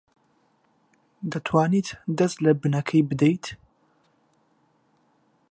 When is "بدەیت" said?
3.09-3.45